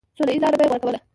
سوله 0.17 0.31
ييزه 0.31 0.41
لاره 0.43 0.57
به 0.57 0.63
يې 0.65 0.69
غوره 0.69 0.79
کوله. 0.83 0.99